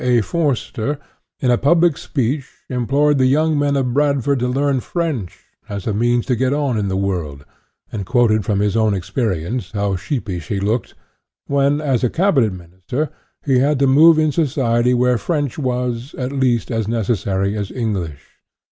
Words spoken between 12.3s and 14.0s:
Minister, he had to